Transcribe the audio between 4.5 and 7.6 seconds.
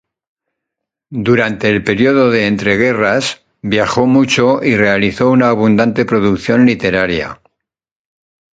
y realizó una abundante producción literaria.